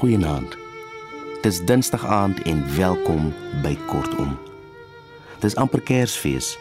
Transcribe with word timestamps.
Goeienaand. 0.00 0.56
Dis 1.42 1.58
Dinsdag 1.64 2.06
aand 2.06 2.38
en 2.42 2.76
welkom 2.76 3.34
by 3.62 3.74
Kortom. 3.86 4.38
Dis 5.44 5.56
amper 5.60 5.82
Kersfees 5.84 6.54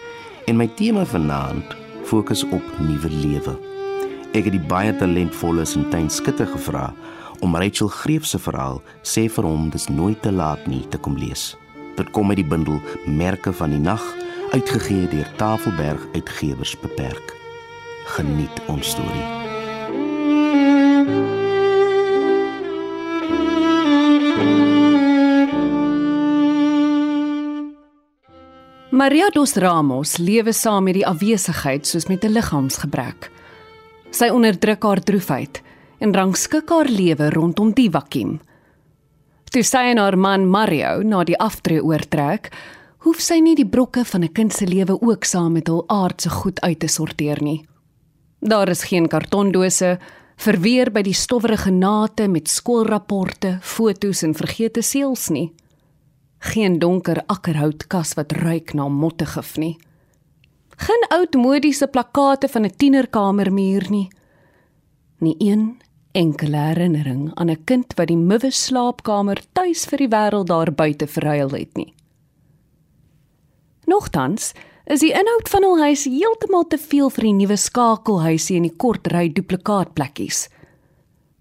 en 0.52 0.60
my 0.60 0.68
tema 0.76 1.06
vanaand 1.08 1.72
fokus 2.04 2.44
op 2.44 2.74
nuwe 2.84 3.08
lewe. 3.08 3.56
Ek 4.36 4.50
het 4.50 4.58
die 4.58 4.66
baie 4.74 4.92
talentvolle 5.00 5.64
Sintyn 5.64 6.12
Skutte 6.12 6.50
gevra 6.52 6.90
om 7.40 7.56
Rachel 7.56 7.88
Greef 8.02 8.28
se 8.28 8.44
verhaal 8.44 8.84
sê 9.08 9.30
vir 9.32 9.48
hom 9.48 9.72
dis 9.72 9.88
nooit 9.88 10.20
te 10.20 10.36
laat 10.36 10.68
nie 10.68 10.84
te 10.92 11.00
kom 11.00 11.16
lees. 11.16 11.54
Dit 11.96 12.12
kom 12.12 12.36
uit 12.36 12.44
die 12.44 12.50
bundel 12.52 12.84
Merke 13.08 13.56
van 13.56 13.72
die 13.72 13.80
Nag 13.80 14.04
uitgegee 14.52 15.08
deur 15.16 15.36
Tafelberg 15.40 16.12
Uitgewers 16.12 16.76
beperk. 16.84 17.38
Geniet 18.20 18.66
ons 18.68 18.98
storie. 18.98 19.39
Maria 28.90 29.28
dos 29.30 29.54
Ramos 29.54 30.16
lewe 30.18 30.50
saam 30.50 30.88
met 30.88 30.96
die 30.98 31.06
afwesigheid 31.06 31.86
soos 31.86 32.08
met 32.10 32.24
'n 32.26 32.34
liggaamsgebrek. 32.34 33.30
Sy 34.10 34.30
onderdruk 34.34 34.84
haar 34.84 35.02
droefheid 35.04 35.62
en 36.00 36.14
rangskik 36.14 36.70
haar 36.70 36.90
lewe 36.90 37.30
rondom 37.30 37.72
die 37.74 37.90
vakuum. 37.90 38.40
Toe 39.52 39.64
sy 39.64 39.92
en 39.92 39.98
haar 39.98 40.18
man 40.18 40.50
Mario 40.50 41.04
na 41.04 41.24
die 41.24 41.38
aftree 41.38 41.84
oortrek, 41.84 42.50
hoef 42.98 43.20
sy 43.22 43.40
nie 43.40 43.56
die 43.56 43.70
brokke 43.70 44.06
van 44.06 44.24
'n 44.24 44.34
kind 44.34 44.54
se 44.54 44.66
lewe 44.66 45.02
ook 45.02 45.24
saam 45.24 45.52
met 45.52 45.68
hul 45.68 45.84
aardse 45.88 46.30
goed 46.30 46.60
uit 46.62 46.80
te 46.80 46.88
sorteer 46.88 47.44
nie. 47.44 47.66
Daar 48.42 48.70
is 48.70 48.84
geen 48.84 49.08
kartondose 49.08 50.00
verweer 50.36 50.92
by 50.92 51.02
die 51.02 51.14
stowwerige 51.14 51.72
nate 51.72 52.28
met 52.28 52.48
skoolrapporte, 52.48 53.60
fotos 53.62 54.24
en 54.24 54.34
vergete 54.34 54.82
seels 54.82 55.30
nie. 55.30 55.54
Geen 56.40 56.80
donker 56.80 57.24
akkerhoutkas 57.28 58.14
wat 58.16 58.32
ruik 58.32 58.74
na 58.74 58.88
mottegif 58.88 59.58
nie. 59.58 59.78
Geen 60.80 61.06
oudmodiese 61.10 61.88
plakate 61.88 62.48
van 62.48 62.66
'n 62.66 62.76
tienerkamermuur 62.78 63.90
nie. 63.90 64.08
Nie 65.20 65.36
een 65.38 65.82
enkele 66.12 66.58
herinnering 66.58 67.32
aan 67.36 67.50
'n 67.50 67.64
kind 67.64 67.94
wat 67.96 68.08
die 68.08 68.18
muwe 68.18 68.52
slaapkamer 68.52 69.42
tuis 69.54 69.86
vir 69.86 69.98
die 69.98 70.08
wêreld 70.08 70.48
daar 70.48 70.74
buite 70.74 71.08
verruil 71.08 71.50
het 71.50 71.76
nie. 71.76 71.94
Nogtans 73.86 74.54
is 74.86 75.00
die 75.00 75.12
inhoud 75.12 75.50
van 75.50 75.64
hul 75.64 75.80
huis 75.80 76.04
heeltemal 76.04 76.68
te 76.68 76.78
veel 76.78 77.10
vir 77.10 77.24
die 77.24 77.34
nuwe 77.34 77.56
skakelhuisie 77.58 78.56
en 78.58 78.64
die 78.64 78.76
kort 78.78 79.08
ry 79.08 79.30
duplikaatplekkies. 79.34 80.48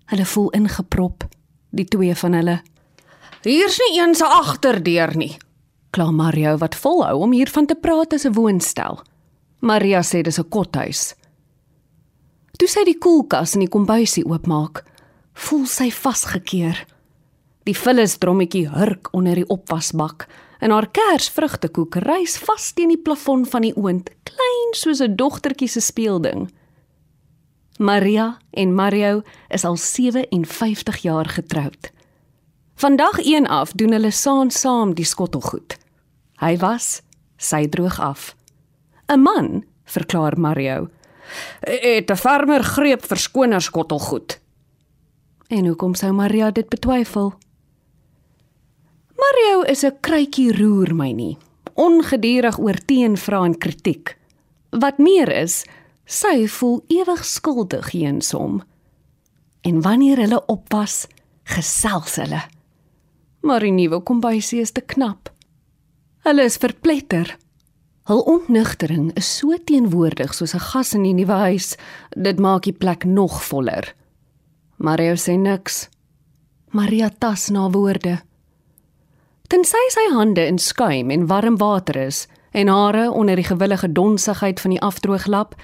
Hulle 0.06 0.24
voel 0.24 0.50
ingeprop, 0.50 1.24
die 1.70 1.84
twee 1.84 2.14
van 2.14 2.32
hulle. 2.32 2.60
Hier's 3.46 3.78
nie 3.78 4.00
eens 4.00 4.20
'n 4.20 4.26
agterdeur 4.26 5.16
nie, 5.16 5.38
kla 5.90 6.10
Mario 6.10 6.56
wat 6.58 6.74
volhou 6.74 7.22
om 7.22 7.32
hiervan 7.32 7.66
te 7.66 7.74
praat 7.74 8.12
as 8.12 8.24
'n 8.26 8.32
woonstel. 8.32 9.02
Maria 9.60 10.00
sê 10.02 10.22
dis 10.22 10.38
'n 10.38 10.48
kothuis. 10.48 11.14
Toe 12.58 12.68
sy 12.68 12.84
die 12.84 12.98
koelkas 12.98 13.54
in 13.54 13.60
die 13.60 13.68
kombuisie 13.68 14.24
oopmaak, 14.24 14.84
voel 15.34 15.66
sy 15.66 15.90
vasgekeer. 15.90 16.86
Die 17.64 17.76
vullisdrommetjie 17.76 18.68
hurk 18.68 19.08
onder 19.12 19.34
die 19.34 19.46
opwasbak 19.46 20.26
en 20.60 20.70
haar 20.70 20.90
kersvrugtekoek 20.90 21.96
rys 21.96 22.38
vas 22.38 22.72
teen 22.72 22.88
die 22.88 23.02
plafon 23.02 23.46
van 23.46 23.62
die 23.62 23.76
oond, 23.76 24.10
klein 24.24 24.72
soos 24.72 25.00
'n 25.00 25.16
dogtertjie 25.16 25.68
se 25.68 25.80
speelding. 25.80 26.50
Maria 27.78 28.38
en 28.50 28.74
Mario 28.74 29.22
is 29.48 29.64
al 29.64 29.76
57 29.76 30.96
jaar 31.02 31.28
getroud. 31.28 31.97
Vandag 32.78 33.18
1 33.18 33.46
af 33.46 33.72
doen 33.72 33.92
hulle 33.92 34.10
saam 34.10 34.50
saam 34.54 34.92
die 34.94 35.04
skottelgoed. 35.04 35.74
Hy 36.38 36.52
was, 36.62 37.00
sy 37.34 37.66
droog 37.66 37.96
af. 37.98 38.36
'n 39.10 39.18
Man, 39.20 39.64
verklaar 39.84 40.38
Mario, 40.38 40.88
het 41.66 42.10
'n 42.10 42.16
farmer 42.16 42.62
greep 42.62 43.02
vir 43.02 43.18
skoner 43.18 43.60
skottelgoed. 43.60 44.38
En 45.48 45.66
hoekom 45.66 45.94
sou 45.94 46.12
Maria 46.12 46.50
dit 46.50 46.68
betwyfel? 46.68 47.32
Mario 49.16 49.62
is 49.62 49.82
'n 49.84 49.98
kruitjie 50.00 50.52
roer 50.52 50.94
my 50.94 51.12
nie. 51.12 51.36
Ongedurig 51.74 52.58
oor 52.58 52.78
teenvra 52.86 53.44
en 53.44 53.58
kritiek. 53.58 54.16
Wat 54.70 54.98
meer 54.98 55.32
is, 55.32 55.64
sy 56.04 56.46
voel 56.46 56.84
ewig 56.86 57.24
skuldig 57.24 57.92
eens 57.94 58.30
hom. 58.30 58.62
En 59.62 59.82
wanneer 59.82 60.16
hulle 60.16 60.46
opwas, 60.46 61.06
gesels 61.42 62.16
hulle. 62.16 62.42
Maar 63.40 63.60
die 63.60 63.72
nuwe 63.72 64.00
kombuisie 64.00 64.60
is 64.60 64.72
te 64.72 64.80
knap. 64.80 65.30
Hulle 66.26 66.44
is 66.44 66.56
verpletter. 66.56 67.36
Hul 68.08 68.20
ontnugtering 68.20 69.12
is 69.16 69.28
so 69.38 69.54
teenwoordig 69.64 70.34
soos 70.34 70.54
'n 70.54 70.66
gas 70.72 70.94
in 70.94 71.02
die 71.02 71.14
nuwe 71.14 71.32
huis. 71.32 71.76
Dit 72.16 72.38
maak 72.38 72.62
die 72.62 72.72
plek 72.72 73.04
nog 73.04 73.44
voller. 73.44 73.94
Mario 74.76 75.14
sê 75.14 75.36
niks. 75.36 75.88
Maria 76.70 77.10
tas 77.18 77.48
na 77.50 77.70
woorde. 77.70 78.22
Tensy 79.48 79.84
sy 79.90 80.14
hande 80.14 80.46
in 80.46 80.58
skuim 80.58 81.10
en 81.10 81.26
warm 81.26 81.56
water 81.56 81.96
is 81.96 82.26
en 82.50 82.68
hare 82.68 83.10
onder 83.10 83.36
die 83.36 83.44
gewillige 83.44 83.92
donsigheid 83.92 84.60
van 84.60 84.70
die 84.70 84.80
afdrooglap, 84.80 85.54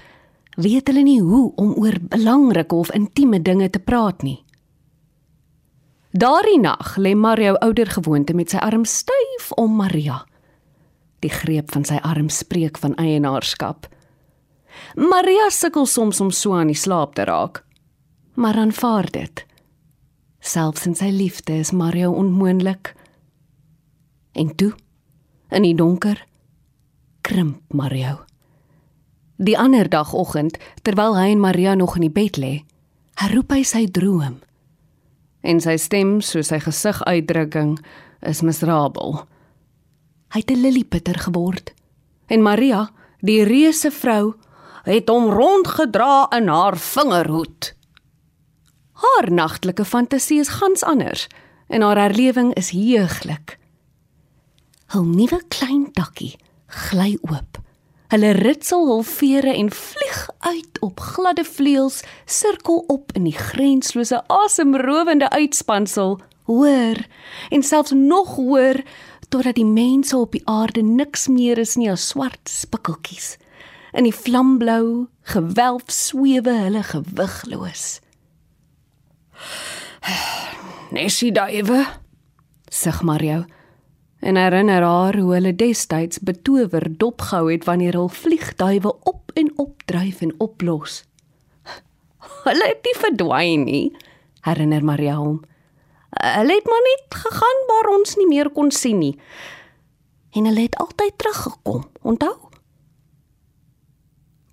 weet 0.55 0.87
hulle 0.87 1.03
nie 1.03 1.21
hoe 1.21 1.51
om 1.55 1.73
oor 1.73 1.97
belangrike 1.99 2.75
of 2.75 2.91
intieme 2.91 3.41
dinge 3.41 3.69
te 3.69 3.79
praat 3.79 4.23
nie. 4.23 4.44
Daardie 6.15 6.59
nag 6.59 6.95
lê 6.95 7.11
Mario 7.15 7.57
ouer 7.59 7.89
gewoonte 7.91 8.31
met 8.33 8.53
sy 8.53 8.59
arm 8.63 8.85
styf 8.87 9.49
om 9.59 9.73
Maria. 9.75 10.21
Die 11.19 11.31
greep 11.31 11.73
van 11.75 11.83
sy 11.83 11.97
arm 12.07 12.29
spreek 12.31 12.79
van 12.79 12.95
eienaarskap. 12.95 13.89
Maria 14.95 15.49
sukkel 15.51 15.83
soms 15.85 16.21
om 16.23 16.31
so 16.31 16.55
aan 16.55 16.71
die 16.71 16.79
slaap 16.79 17.17
te 17.19 17.25
raak, 17.27 17.65
maar 18.39 18.55
aanvaar 18.55 19.11
dit. 19.11 19.43
Selfs 20.39 20.87
in 20.87 20.95
sy 20.95 21.11
liefde 21.11 21.59
is 21.59 21.73
Mario 21.75 22.13
onmoontlik. 22.15 22.93
En 24.39 24.55
toe, 24.55 24.71
in 25.51 25.67
die 25.67 25.75
donker, 25.75 26.23
krimp 27.27 27.59
Mario. 27.75 28.21
Die 29.35 29.59
ander 29.59 29.91
dagoggend, 29.91 30.63
terwyl 30.87 31.19
hy 31.19 31.33
en 31.35 31.43
Maria 31.43 31.75
nog 31.75 31.99
in 31.99 32.07
die 32.07 32.15
bed 32.23 32.39
lê, 32.39 32.55
herroep 33.19 33.51
hy 33.51 33.63
sy 33.67 33.87
droom. 33.91 34.39
En 35.45 35.61
sy 35.61 35.75
stem, 35.77 36.17
soos 36.25 36.49
sy 36.49 36.57
gesiguitdrukking, 36.63 37.75
is 38.25 38.41
miserabel. 38.41 39.21
Hy 40.33 40.41
het 40.41 40.51
'n 40.51 40.61
lillipitter 40.61 41.19
geword. 41.19 41.73
En 42.27 42.41
Maria, 42.41 42.89
die 43.21 43.43
reuse 43.43 43.91
vrou, 43.91 44.33
het 44.83 45.09
hom 45.09 45.29
rondgedra 45.29 46.27
in 46.37 46.47
haar 46.47 46.77
vingerhoed. 46.77 47.75
Haar 48.93 49.31
nagtelike 49.31 49.85
fantasie 49.85 50.39
is 50.39 50.49
gans 50.49 50.83
anders 50.83 51.27
en 51.67 51.81
haar 51.81 51.97
herlewing 51.97 52.53
is 52.53 52.69
heuglik. 52.69 53.57
Hul 54.93 55.03
nuwe 55.03 55.41
klein 55.47 55.89
dakkie 55.93 56.35
gly 56.67 57.17
oop. 57.21 57.64
Hulle 58.13 58.31
ritsel 58.37 58.85
hul 58.85 59.03
vere 59.03 59.53
en 59.57 59.71
vlieg 59.73 60.19
uit 60.39 60.79
op 60.85 60.99
gladde 60.99 61.43
vleuels, 61.43 62.03
sirkel 62.25 62.83
op 62.87 63.11
in 63.17 63.25
die 63.25 63.37
grenslose 63.37 64.21
asemrowende 64.27 65.29
uitspansel, 65.29 66.19
hoër 66.45 67.01
en 67.49 67.63
selfs 67.63 67.95
nog 67.97 68.35
hoër 68.35 68.83
totdat 69.29 69.57
die 69.57 69.65
mense 69.65 70.17
op 70.17 70.35
die 70.37 70.43
aarde 70.45 70.83
niks 70.85 71.25
meer 71.27 71.57
is 71.57 71.73
nie 71.81 71.89
as 71.89 72.05
swart 72.11 72.49
spikkeltjies. 72.49 73.35
In 73.97 74.05
die 74.05 74.13
vlamblou 74.13 75.07
gewelf 75.33 75.89
swewe 75.89 76.53
hulle 76.61 76.83
gewigloos. 76.85 77.85
Nessie 80.95 81.33
duiwe, 81.33 81.81
sê 82.69 82.93
Mario 83.01 83.45
en 84.25 84.39
herinner 84.41 84.81
haar 84.81 85.17
hoe 85.21 85.33
hulle 85.35 85.53
destyds 85.53 86.19
betower 86.25 86.87
dopgehou 86.97 87.51
het 87.51 87.65
wanneer 87.69 87.93
hul 87.93 88.09
vliegtuie 88.09 88.81
op 88.85 89.31
en 89.37 89.51
op 89.61 89.83
dryf 89.85 90.21
en 90.25 90.33
oplos. 90.41 91.03
Hulle 92.45 92.69
het 92.71 92.81
nie 92.85 92.95
verdwyn 92.97 93.65
nie, 93.67 93.85
herinner 94.45 94.85
Maria 94.85 95.17
hom. 95.19 95.43
Hulle 96.15 96.57
het 96.57 96.69
maar 96.69 96.85
net 96.87 97.17
gegaan 97.21 97.61
waar 97.69 97.91
ons 97.93 98.15
nie 98.17 98.27
meer 98.29 98.49
kon 98.49 98.71
sien 98.71 98.97
nie. 99.01 99.13
En 100.33 100.49
hulle 100.49 100.65
het 100.65 100.77
altyd 100.81 101.17
teruggekom, 101.21 101.83
onthou? 102.01 102.33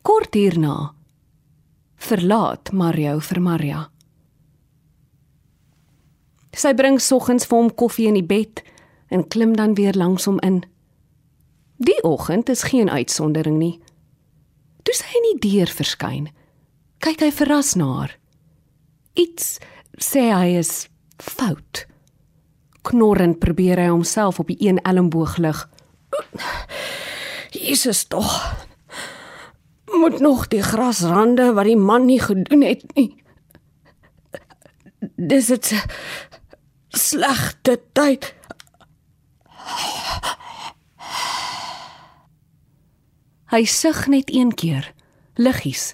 Kort 0.02 0.34
hierna 0.34 0.92
verlaat 2.02 2.72
Mario 2.72 3.20
vir 3.22 3.40
Maria. 3.40 3.80
Sy 6.52 6.74
bring 6.76 7.00
soggens 7.00 7.46
vir 7.48 7.56
hom 7.56 7.72
koffie 7.72 8.10
in 8.10 8.19
die 8.19 8.26
bed 8.26 8.64
en 9.12 9.29
klim 9.29 9.56
dan 9.56 9.75
weer 9.76 9.93
langs 9.93 10.25
hom 10.25 10.41
in. 10.41 10.62
Die 11.76 12.03
oggend 12.03 12.49
is 12.49 12.62
geen 12.62 12.91
uitsondering 12.91 13.59
nie. 13.59 13.76
Toe 14.82 14.94
sy 14.97 15.09
in 15.19 15.29
die 15.29 15.50
deur 15.50 15.70
verskyn, 15.70 16.31
kyk 17.05 17.20
hy 17.26 17.31
verras 17.35 17.75
na 17.79 17.88
haar. 17.99 18.17
Iets 19.19 19.59
sê 20.00 20.31
hy 20.32 20.56
is 20.59 20.87
fout. 21.20 21.85
Knorrend 22.88 23.38
probeer 23.43 23.79
hy 23.79 23.91
homself 23.93 24.41
op 24.43 24.50
die 24.50 24.59
een 24.64 24.81
elmboog 24.88 25.37
lig. 25.43 25.61
Jesus 27.53 28.05
tog. 28.11 28.31
Moet 29.93 30.20
nog 30.25 30.49
die 30.49 30.62
grasrande 30.65 31.53
wat 31.53 31.69
die 31.69 31.76
man 31.76 32.08
nie 32.08 32.20
gedoen 32.20 32.65
het 32.65 32.87
nie. 32.97 33.12
Dis 35.17 35.53
dit 35.53 35.75
slegte 36.88 37.79
tyd. 37.93 38.32
Hy 43.53 43.64
sug 43.69 44.06
net 44.09 44.31
een 44.32 44.55
keer, 44.56 44.94
liggies, 45.37 45.93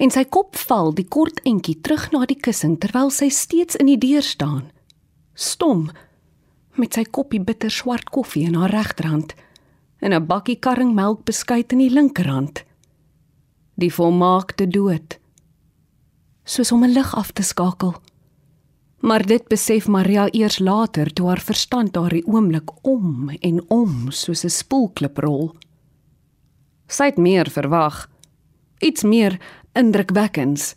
en 0.00 0.08
sy 0.12 0.24
kop 0.24 0.56
val 0.56 0.94
die 0.96 1.04
kort 1.04 1.42
entjie 1.44 1.76
terug 1.84 2.06
na 2.12 2.24
die 2.24 2.38
kussing 2.40 2.78
terwyl 2.80 3.10
sy 3.12 3.28
steeds 3.28 3.76
in 3.76 3.90
die 3.90 3.98
deur 4.00 4.24
staan. 4.24 4.70
Stom 5.36 5.90
met 6.80 6.96
sy 6.96 7.04
koppie 7.04 7.40
bitter 7.40 7.72
swart 7.72 8.08
koffie 8.12 8.46
in 8.48 8.56
haar 8.56 8.72
regterhand 8.72 9.34
en 10.00 10.12
'n 10.12 10.26
bakkie 10.26 10.56
karringmelk 10.56 11.24
beskuit 11.24 11.72
in 11.72 11.78
die 11.78 11.92
linkerhand. 11.92 12.64
Die 13.76 13.92
volmaakte 13.92 14.68
dood. 14.68 15.18
Soos 16.44 16.72
om 16.72 16.84
'n 16.84 16.92
lig 16.92 17.14
af 17.14 17.32
te 17.32 17.42
skakel. 17.42 17.94
Maar 19.00 19.26
dit 19.26 19.48
besef 19.48 19.86
Maria 19.88 20.28
eers 20.30 20.58
later 20.58 21.12
toe 21.12 21.28
haar 21.28 21.40
verstand 21.40 21.92
daardie 21.92 22.26
oomblik 22.26 22.70
om 22.86 23.30
en 23.40 23.60
om 23.68 24.10
soos 24.10 24.44
'n 24.44 24.50
spoelklip 24.50 25.18
rol. 25.18 25.54
Sy 26.86 27.04
het 27.04 27.16
meer 27.16 27.50
verwag. 27.50 28.08
Iets 28.78 29.02
meer 29.02 29.40
indrukwekkends. 29.72 30.74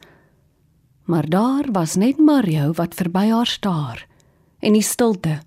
Maar 1.03 1.29
daar 1.29 1.65
was 1.71 1.95
net 1.95 2.17
Mario 2.17 2.71
wat 2.73 2.93
verby 2.93 3.29
haar 3.29 3.47
staar 3.47 4.07
en 4.59 4.73
die 4.73 4.81
stilte. 4.81 5.39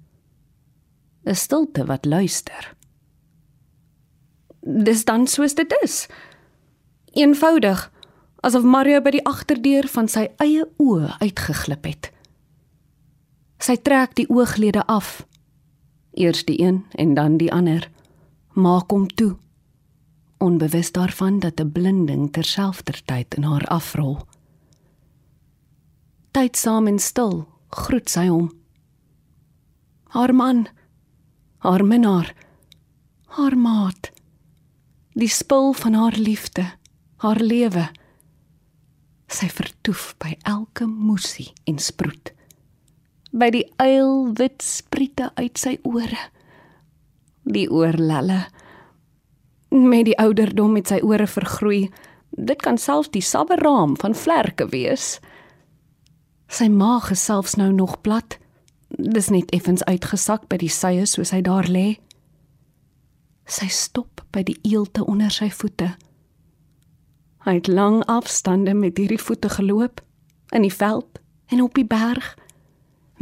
'n 1.24 1.34
Stilte 1.34 1.84
wat 1.84 2.04
luister. 2.04 2.74
Dis 4.60 5.04
dan 5.04 5.26
soos 5.26 5.54
dit 5.54 5.74
is. 5.82 6.06
Eenvoudig, 7.12 7.90
asof 8.40 8.62
Mario 8.62 9.00
by 9.00 9.10
die 9.10 9.24
agterdeur 9.26 9.88
van 9.88 10.08
sy 10.08 10.28
eie 10.36 10.68
oë 10.78 11.18
uitgeglip 11.18 11.84
het. 11.84 12.11
Sy 13.62 13.76
trek 13.78 14.16
die 14.18 14.26
ooglede 14.28 14.82
af. 14.86 15.22
Eers 16.18 16.44
die 16.44 16.58
een 16.60 16.84
en 16.98 17.14
dan 17.14 17.36
die 17.38 17.52
ander. 17.52 17.90
Maak 18.52 18.90
hom 18.90 19.06
toe 19.14 19.36
onbewus 20.42 20.92
daarvan 20.92 21.38
dat 21.38 21.60
'n 21.60 21.72
blinding 21.72 22.32
terselfdertyd 22.32 23.34
in 23.34 23.42
haar 23.42 23.66
afrol. 23.66 24.26
Tydsaam 26.30 26.86
en 26.86 26.98
stil 26.98 27.48
groet 27.68 28.10
sy 28.10 28.26
hom. 28.26 28.52
Haar 30.04 30.34
man, 30.34 30.66
haar 31.58 31.84
minnaar, 31.84 32.34
haar 33.24 33.56
maat, 33.58 34.10
die 35.12 35.28
spul 35.28 35.72
van 35.72 35.94
haar 35.94 36.16
liefde, 36.16 36.64
haar 37.16 37.40
lewe. 37.40 37.90
Sy 39.26 39.48
vertoef 39.48 40.14
by 40.18 40.36
elke 40.42 40.86
moesie 40.86 41.52
en 41.64 41.78
sproet. 41.78 42.32
By 43.32 43.48
die 43.50 43.64
uil 43.80 44.32
wit 44.36 44.60
spriete 44.64 45.30
uit 45.40 45.58
sy 45.58 45.78
ore. 45.88 46.20
Die 47.48 47.68
oorlelle 47.70 48.44
met 49.72 50.04
die 50.04 50.18
ouderdom 50.20 50.72
met 50.76 50.90
sy 50.92 51.00
ore 51.00 51.26
vergroei. 51.26 51.86
Dit 52.30 52.62
kan 52.62 52.78
selfs 52.78 53.10
die 53.12 53.24
sabberaam 53.24 53.96
van 54.00 54.14
vlerke 54.14 54.68
wees. 54.68 55.16
Sy 56.52 56.68
maag 56.68 57.10
is 57.14 57.24
selfs 57.24 57.56
nou 57.56 57.70
nog 57.72 58.00
plat. 58.04 58.36
Dis 58.92 59.30
net 59.32 59.50
effens 59.56 59.84
uitgesak 59.88 60.44
by 60.52 60.58
die 60.60 60.72
sye 60.72 61.06
soos 61.08 61.32
hy 61.32 61.40
daar 61.40 61.68
lê. 61.68 61.96
Sy 63.48 63.68
stop 63.72 64.20
by 64.32 64.44
die 64.44 64.58
eelte 64.68 65.06
onder 65.08 65.32
sy 65.32 65.48
voete. 65.50 65.94
Hy 67.42 67.56
het 67.58 67.66
lang 67.66 68.02
afstande 68.12 68.74
met 68.76 69.00
hierdie 69.00 69.20
voete 69.20 69.48
geloop 69.50 70.04
in 70.52 70.62
die 70.62 70.72
veld 70.72 71.18
en 71.48 71.64
op 71.64 71.74
die 71.74 71.88
berg 71.88 72.36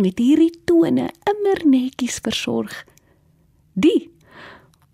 met 0.00 0.18
hierdie 0.18 0.52
tone 0.64 1.10
immer 1.28 1.64
netjies 1.68 2.18
versorg. 2.24 2.74
Die 3.74 4.10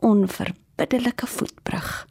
onverbiddelijke 0.05 0.64
biddelike 0.76 1.26
voetbrug. 1.26 2.06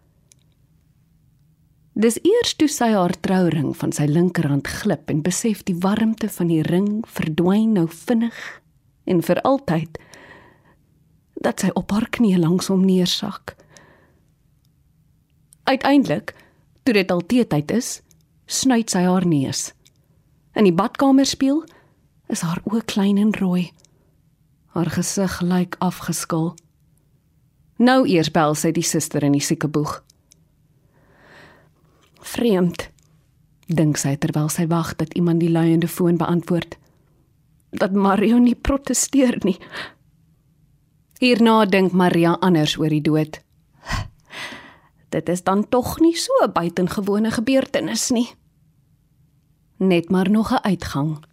Dis 1.95 2.17
eers 2.27 2.55
toe 2.59 2.67
sy 2.67 2.89
haar 2.91 3.13
trouring 3.23 3.71
van 3.77 3.93
sy 3.95 4.07
linkerhand 4.09 4.67
glip 4.81 5.11
en 5.13 5.21
besef 5.23 5.61
die 5.67 5.77
warmte 5.79 6.27
van 6.33 6.49
die 6.51 6.63
ring 6.65 7.05
verdwyn 7.07 7.75
nou 7.77 7.85
vinnig 7.87 8.39
en 9.05 9.21
vir 9.23 9.41
altyd 9.47 10.01
dat 11.45 11.61
sy 11.61 11.69
op 11.77 11.93
haar 11.93 12.09
knie 12.09 12.33
langs 12.41 12.67
hom 12.73 12.83
neersak. 12.87 13.53
Uiteindelik, 15.69 16.33
toe 16.83 16.93
dit 16.97 17.11
al 17.11 17.21
teetyd 17.21 17.71
is, 17.71 17.99
snuit 18.45 18.89
sy 18.89 19.05
haar 19.05 19.25
neus. 19.29 19.69
In 20.57 20.65
die 20.65 20.73
badkamer 20.75 21.25
speel 21.29 21.63
is 22.27 22.41
haar 22.41 22.61
oë 22.65 22.81
klein 22.85 23.17
en 23.17 23.33
rooi. 23.33 23.71
Haar 24.75 24.89
gesig 24.89 25.41
lyk 25.41 25.75
afgeskil. 25.79 26.55
Nou 27.77 28.07
eers 28.07 28.31
bel 28.31 28.55
sy 28.55 28.71
die 28.71 28.83
suster 28.83 29.23
in 29.23 29.35
die 29.35 29.43
siekeboeg. 29.43 30.01
Vreemd, 32.25 32.89
dink 33.67 33.97
sy 33.97 34.15
terwyl 34.17 34.49
sy 34.49 34.67
wag 34.71 34.95
dat 34.95 35.13
iemand 35.13 35.43
die 35.43 35.51
luiende 35.51 35.87
foon 35.87 36.17
beantwoord. 36.17 36.77
Dat 37.75 37.93
Mario 37.93 38.37
nie 38.37 38.55
protesteer 38.55 39.37
nie. 39.43 39.57
Hierna 41.19 41.65
dink 41.65 41.93
Maria 41.93 42.37
anders 42.41 42.77
oor 42.77 42.89
die 42.89 43.03
dood. 43.03 43.41
Dit 45.15 45.29
is 45.29 45.43
dan 45.43 45.63
tog 45.69 45.99
nie 45.99 46.15
so 46.15 46.31
'n 46.43 46.51
buitengewone 46.51 47.31
gebeurtenis 47.31 48.09
nie. 48.09 48.29
Net 49.77 50.09
maar 50.09 50.29
nog 50.29 50.51
'n 50.51 50.63
uitgang. 50.63 51.24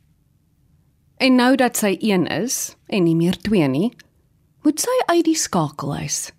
En 1.23 1.37
nou 1.39 1.53
dat 1.55 1.77
sy 1.79 1.95
een 2.03 2.25
is 2.27 2.75
en 2.91 3.05
nie 3.07 3.15
meer 3.15 3.37
twee 3.39 3.67
nie, 3.71 3.93
moet 4.67 4.81
sy 4.83 4.95
uit 5.07 5.23
die 5.29 5.39
skakelhuis. 5.39 6.33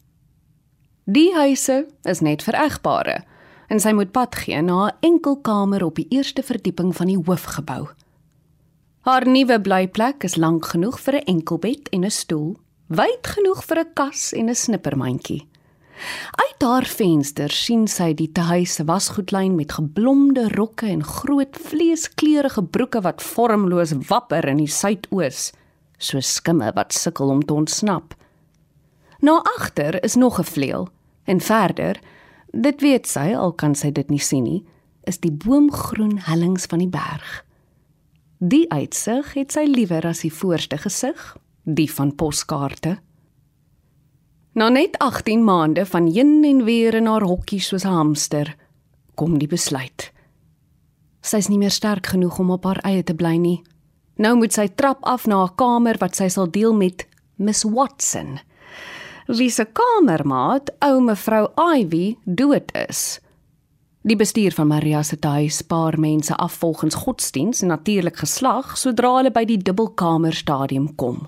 Die 1.08 1.30
huise 1.36 1.86
is 2.04 2.20
net 2.20 2.44
vir 2.44 2.58
egbare 2.66 3.22
en 3.72 3.80
sy 3.80 3.94
moet 3.96 4.12
pad 4.12 4.36
gee 4.36 4.60
na 4.62 4.90
'n 4.92 4.98
enkel 5.00 5.40
kamer 5.40 5.86
op 5.88 5.96
die 5.96 6.08
eerste 6.12 6.44
verdieping 6.44 6.92
van 6.96 7.08
die 7.08 7.18
hoofgebou. 7.18 7.88
Haar 9.08 9.28
nuwe 9.28 9.62
blyplek 9.62 10.24
is 10.24 10.36
lank 10.36 10.66
genoeg 10.66 11.00
vir 11.00 11.16
'n 11.16 11.26
enkel 11.26 11.58
bed 11.58 11.90
en 11.90 12.04
'n 12.04 12.12
stoel, 12.12 12.60
wyd 12.88 13.28
genoeg 13.28 13.64
vir 13.64 13.80
'n 13.80 13.94
kas 13.94 14.34
en 14.34 14.50
'n 14.50 14.56
snippermandjie. 14.56 15.48
Uit 16.36 16.62
haar 16.62 16.86
venster 16.86 17.52
sien 17.52 17.88
sy 17.88 18.14
die 18.14 18.32
tuise 18.32 18.86
wasgoedlyn 18.86 19.56
met 19.56 19.72
geblomde 19.72 20.48
rokke 20.56 20.88
en 20.88 21.04
groot 21.04 21.58
vleeskleurige 21.58 22.64
broeke 22.64 23.02
wat 23.02 23.22
vormloos 23.22 23.94
wapper 24.08 24.48
in 24.48 24.58
die 24.58 24.72
suidoos 24.72 25.52
so 26.04 26.20
skimme 26.20 26.72
wat 26.76 26.94
sukkel 26.94 27.32
om 27.32 27.42
te 27.46 27.54
ontsnap. 27.54 28.14
Na 29.24 29.40
agter 29.56 30.04
is 30.04 30.16
nog 30.16 30.40
'n 30.40 30.44
vleuel 30.44 30.90
en 31.24 31.40
verder, 31.40 32.00
dit 32.52 32.82
weet 32.82 33.08
sy 33.08 33.34
al 33.36 33.54
kan 33.54 33.76
sy 33.76 33.92
dit 33.92 34.10
nie 34.10 34.20
sien 34.20 34.44
nie, 34.44 34.66
is 35.04 35.20
die 35.20 35.32
boomgroen 35.32 36.18
hellings 36.18 36.66
van 36.66 36.80
die 36.80 36.90
berg. 36.90 37.46
Die 38.38 38.70
uitsig 38.72 39.34
het 39.34 39.52
sy 39.52 39.64
liewer 39.64 40.06
as 40.06 40.20
die 40.20 40.34
voorste 40.34 40.78
gesig, 40.78 41.38
die 41.64 41.92
van 41.92 42.16
poskaarte. 42.16 43.00
Na 44.54 44.70
net 44.70 44.98
18 44.98 45.44
maande 45.44 45.86
van 45.86 46.08
heen 46.14 46.44
en 46.44 46.64
weer 46.64 46.94
in 46.94 47.08
haar 47.10 47.24
hokkie 47.26 47.60
soos 47.60 47.84
'n 47.84 47.88
hamster, 47.90 48.56
kom 49.16 49.38
die 49.40 49.48
besluit. 49.48 50.12
Sy 51.22 51.38
is 51.38 51.48
nie 51.48 51.58
meer 51.58 51.72
sterk 51.72 52.08
genoeg 52.08 52.40
om 52.40 52.52
op 52.52 52.64
haar 52.64 52.80
eie 52.84 53.04
te 53.04 53.16
bly 53.16 53.36
nie. 53.36 53.64
Nou 54.16 54.36
moet 54.36 54.54
sy 54.54 54.68
trap 54.68 55.00
af 55.02 55.26
na 55.26 55.44
'n 55.44 55.56
kamer 55.56 55.98
wat 55.98 56.16
sy 56.16 56.28
sal 56.28 56.52
deel 56.52 56.74
met 56.74 57.08
Miss 57.36 57.64
Watson. 57.64 58.40
Wie 59.28 59.50
se 59.50 59.66
kamermaat, 59.66 60.70
ou 60.80 61.02
mevrou 61.02 61.48
Ivy, 61.58 62.18
dood 62.26 62.72
is. 62.90 63.20
Die 64.02 64.16
bestuur 64.16 64.52
van 64.52 64.68
Maria 64.68 65.04
se 65.04 65.18
huis 65.20 65.58
spaar 65.58 66.00
mense 66.00 66.36
af 66.36 66.54
volgens 66.54 66.96
godsdiens 66.96 67.62
en 67.62 67.68
natuurlik 67.68 68.18
geslag 68.18 68.78
sodra 68.78 69.16
hulle 69.16 69.32
by 69.32 69.46
die 69.46 69.58
dubbelkamer 69.58 70.34
stadium 70.34 70.96
kom. 70.96 71.28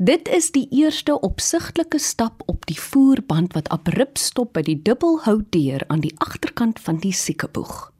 Dit 0.00 0.28
is 0.32 0.46
die 0.50 0.64
eerste 0.72 1.20
opsigtelike 1.20 1.98
stap 2.00 2.42
op 2.48 2.62
die 2.66 2.78
voerband 2.80 3.52
wat 3.52 3.66
abrupt 3.68 4.18
stop 4.18 4.54
by 4.56 4.62
die 4.64 4.78
dubbelhoutdeur 4.80 5.82
aan 5.92 6.00
die 6.00 6.14
agterkant 6.24 6.80
van 6.80 7.02
die 7.02 7.12
siekeboeg. 7.12 7.90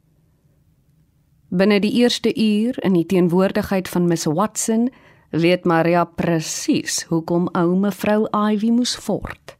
Binne 1.53 1.77
die 1.83 1.91
eerste 2.01 2.31
uur 2.33 2.79
in 2.81 2.97
die 2.97 3.05
teenwoordigheid 3.05 3.85
van 3.85 4.07
Miss 4.09 4.25
Watson 4.25 4.87
weet 5.29 5.69
Maria 5.69 6.07
presies 6.17 7.03
hoekom 7.11 7.45
ou 7.53 7.77
mevrou 7.77 8.25
Ivy 8.33 8.73
moes 8.73 8.95
voort. 8.97 9.53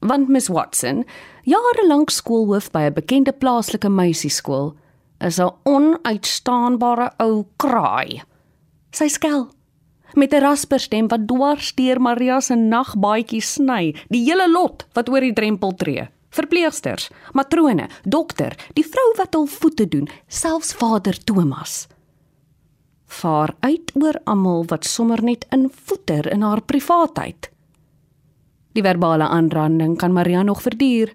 Want 0.00 0.32
Miss 0.32 0.48
Watson, 0.48 1.04
jare 1.44 1.84
lank 1.84 2.08
skoolhoof 2.08 2.70
by 2.72 2.88
'n 2.88 2.96
bekende 2.96 3.32
plaaslike 3.32 3.88
meisieskool, 3.88 4.72
is 5.20 5.38
'n 5.38 5.52
onuitstaanbare 5.64 7.12
ou 7.20 7.44
kraai. 7.56 8.22
Sy 8.90 9.08
skel. 9.08 9.50
Met 10.14 10.32
'n 10.32 10.40
rasperstem 10.40 11.08
wat 11.08 11.26
dwars 11.26 11.74
deur 11.74 12.00
Maria 12.00 12.40
se 12.40 12.54
nagbaadjie 12.54 13.40
sny, 13.40 13.94
die 14.08 14.24
hele 14.24 14.50
lot 14.50 14.86
wat 14.92 15.08
oor 15.08 15.20
die 15.20 15.32
drempel 15.32 15.74
tree. 15.74 16.08
Verpleegsters, 16.30 17.10
matrone, 17.32 17.88
dokter, 18.04 18.56
die 18.74 18.84
vrou 18.84 19.14
wat 19.16 19.34
hul 19.34 19.46
voete 19.46 19.88
doen, 19.88 20.08
selfs 20.26 20.72
Vader 20.72 21.24
Thomas. 21.24 21.86
Vaar 23.06 23.54
uit 23.60 23.92
oor 23.94 24.20
almal 24.24 24.64
wat 24.68 24.84
sommer 24.84 25.22
net 25.24 25.46
in 25.50 25.70
voeter 25.72 26.32
in 26.32 26.42
haar 26.42 26.62
privaatheid. 26.62 27.50
Die 28.72 28.82
verbale 28.82 29.28
aanranding 29.28 29.96
kan 29.96 30.12
Maria 30.12 30.42
nog 30.42 30.62
verduur, 30.62 31.12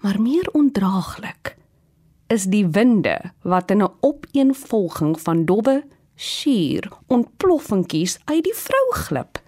maar 0.00 0.20
meer 0.20 0.48
ondraaglik 0.52 1.56
is 2.32 2.48
die 2.48 2.64
winde 2.66 3.18
wat 3.42 3.70
in 3.70 3.82
'n 3.82 3.92
opeenvolging 4.00 5.20
van 5.20 5.44
dowwe, 5.44 5.84
skuur, 6.16 6.88
ontploffingkies 7.06 8.18
uit 8.24 8.44
die 8.44 8.56
vrou 8.56 8.84
glip. 8.92 9.38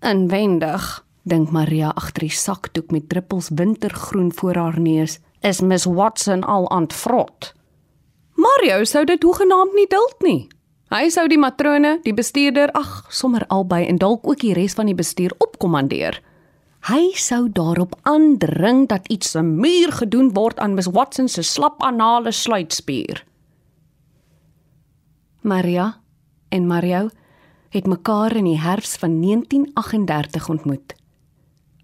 Inwendig 0.00 1.04
dink 1.22 1.50
Maria 1.54 1.92
agter 1.94 2.26
die 2.26 2.34
sakdoek 2.34 2.90
met 2.90 3.08
druppels 3.08 3.50
wintergroen 3.54 4.32
voor 4.34 4.58
haar 4.58 4.80
neus, 4.80 5.18
is 5.40 5.60
Miss 5.60 5.84
Watson 5.84 6.42
al 6.44 6.64
ontvrot. 6.64 7.52
Mario 8.34 8.84
sou 8.84 9.04
dit 9.04 9.22
hoegenaamd 9.22 9.74
nie 9.74 9.86
duld 9.86 10.18
nie. 10.22 10.48
Hy 10.92 11.08
sou 11.08 11.24
die 11.28 11.38
matrone, 11.38 12.00
die 12.04 12.12
bestuurder, 12.12 12.70
ag, 12.76 13.06
sommer 13.08 13.46
albei 13.48 13.86
en 13.88 13.98
dalk 13.98 14.26
ook 14.28 14.42
die 14.42 14.52
res 14.52 14.74
van 14.76 14.90
die 14.90 14.98
bestuur 14.98 15.32
opkommandeer. 15.40 16.18
Hy 16.90 17.12
sou 17.14 17.46
daarop 17.48 17.94
aandring 18.02 18.88
dat 18.90 19.06
iets 19.08 19.36
'n 19.36 19.56
muur 19.62 19.92
gedoen 19.92 20.32
word 20.34 20.58
aan 20.58 20.74
Miss 20.74 20.90
Watson 20.90 21.28
se 21.28 21.42
slap 21.42 21.82
anale 21.82 22.32
sluitspier. 22.32 23.24
Maria 25.42 26.00
en 26.48 26.66
Mario 26.66 27.08
het 27.68 27.86
mekaar 27.86 28.36
in 28.36 28.44
die 28.44 28.60
herfs 28.60 28.96
van 28.96 29.20
1938 29.20 30.48
ontmoet. 30.48 30.94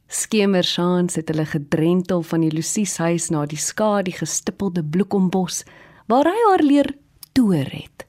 Skemersaans 0.06 1.14
het 1.18 1.28
hulle 1.28 1.46
gedrentel 1.46 2.22
van 2.22 2.44
die 2.44 2.52
Lucies 2.54 2.96
huis 3.02 3.28
na 3.34 3.46
die 3.50 3.58
skadu 3.58 4.14
gestippelde 4.14 4.84
bloekombos 4.84 5.64
waar 6.06 6.30
hy 6.30 6.36
haar 6.44 6.62
leer 6.62 6.92
toer 7.32 7.66
het. 7.72 8.06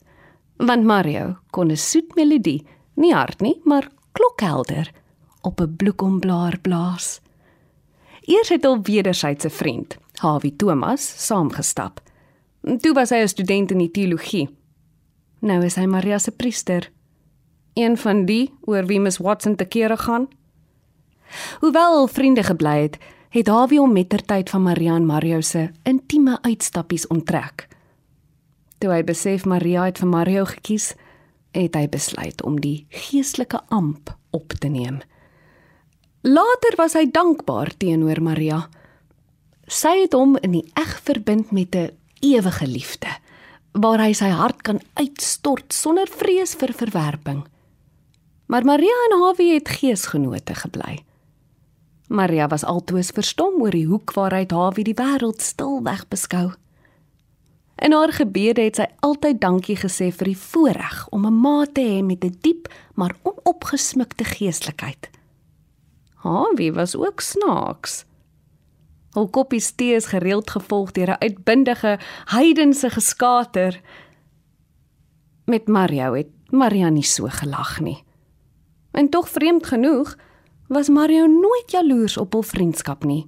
Want 0.56 0.84
Mario 0.84 1.36
kon 1.50 1.70
'n 1.70 1.76
soet 1.76 2.14
melodie, 2.14 2.66
nie 2.94 3.14
hard 3.14 3.40
nie, 3.40 3.60
maar 3.64 3.90
klokhelder 4.12 4.92
op 5.42 5.60
'n 5.60 5.76
bloekomblaar 5.76 6.58
blaas. 6.60 7.20
Eers 8.20 8.48
het 8.48 8.62
hul 8.62 8.82
wederwysige 8.82 9.50
vriend, 9.50 9.98
Hawie 10.14 10.56
Thomas, 10.56 11.26
saamgestap. 11.26 12.00
Toe 12.80 12.94
was 12.94 13.10
hy 13.10 13.16
'n 13.22 13.28
student 13.28 13.70
in 13.70 13.78
die 13.78 13.90
teologie. 13.90 14.59
Nou 15.40 15.62
is 15.64 15.78
hy 15.80 15.86
Maria 15.88 16.18
se 16.20 16.30
priester. 16.36 16.90
Een 17.74 17.96
van 17.96 18.26
die 18.28 18.50
oor 18.68 18.84
wie 18.86 19.00
Miss 19.00 19.18
Watson 19.18 19.56
te 19.56 19.64
kere 19.64 19.96
gaan. 19.96 20.28
Hoewel 21.60 21.96
hul 21.96 22.08
vriende 22.08 22.42
gebly 22.44 22.76
het, 22.82 22.98
het 23.30 23.48
Hawie 23.48 23.78
hom 23.80 23.92
mettertyd 23.94 24.50
van 24.50 24.62
Maria 24.62 24.94
en 24.98 25.06
Mario 25.06 25.40
se 25.40 25.70
intieme 25.82 26.38
uitstappies 26.42 27.06
onttrek. 27.06 27.68
Toe 28.78 28.90
hy 28.92 29.04
besef 29.06 29.46
Maria 29.46 29.86
het 29.88 30.00
vir 30.02 30.10
Mario 30.10 30.44
gekies, 30.50 30.92
het 31.56 31.76
hy 31.78 31.86
besluit 31.88 32.42
om 32.42 32.58
die 32.60 32.86
geestelike 32.90 33.62
amp 33.68 34.12
op 34.36 34.52
te 34.58 34.68
neem. 34.68 35.00
Later 36.20 36.76
was 36.76 36.98
hy 36.98 37.06
dankbaar 37.10 37.72
teenoor 37.80 38.20
Maria. 38.22 38.60
Sy 39.70 40.02
het 40.02 40.12
hom 40.12 40.36
in 40.42 40.58
die 40.58 40.66
eg 40.76 40.98
verbind 41.06 41.50
met 41.50 41.74
'n 41.74 41.90
ewige 42.20 42.66
liefde 42.66 43.08
waar 43.72 44.02
hy 44.02 44.12
sy 44.12 44.30
hart 44.34 44.62
kan 44.62 44.80
uitstort 44.98 45.72
sonder 45.72 46.08
vrees 46.10 46.54
vir 46.58 46.72
verwerping. 46.74 47.44
Maar 48.50 48.64
Maria 48.64 48.96
en 49.10 49.20
Hawie 49.22 49.52
het 49.54 49.68
geesgenote 49.68 50.54
gebly. 50.54 51.04
Maria 52.08 52.48
was 52.50 52.64
altoos 52.64 53.12
verstom 53.14 53.60
oor 53.62 53.70
die 53.70 53.86
hoek 53.86 54.12
waaruit 54.16 54.50
Hawie 54.50 54.84
die 54.84 54.96
wêreld 54.98 55.42
stilweg 55.42 56.08
beskou. 56.10 56.50
In 57.80 57.94
haar 57.94 58.12
gebede 58.12 58.66
het 58.66 58.76
sy 58.76 58.88
altyd 59.06 59.38
dankie 59.40 59.76
gesê 59.78 60.10
vir 60.12 60.32
die 60.32 60.36
voorreg 60.36 61.06
om 61.14 61.24
'n 61.26 61.40
ma 61.40 61.64
te 61.64 61.80
hê 61.80 62.02
met 62.02 62.24
'n 62.24 62.36
diep 62.42 62.68
maar 62.94 63.14
onopgesmukte 63.22 64.24
geeslikheid. 64.24 65.10
Harvey 66.14 66.72
was 66.72 66.96
ook 66.96 67.20
snaaks. 67.20 68.04
Hul 69.12 69.28
koppies 69.30 69.72
tee 69.74 69.94
is 69.98 70.10
gereeld 70.12 70.50
gevolg 70.50 70.92
deur 70.92 71.10
'n 71.10 71.22
uitbundige 71.22 71.98
heidense 72.24 72.90
geskater. 72.90 73.80
Met 75.44 75.68
Mario 75.68 76.14
het 76.14 76.30
Maria 76.50 76.88
nie 76.88 77.02
so 77.02 77.26
gelag 77.28 77.80
nie. 77.80 78.04
En 78.92 79.08
tog 79.08 79.28
vreemd 79.28 79.66
genoeg 79.66 80.16
was 80.68 80.88
Mario 80.88 81.26
nooit 81.26 81.70
jaloers 81.70 82.16
op 82.16 82.32
hul 82.32 82.42
vriendskap 82.42 83.04
nie. 83.04 83.26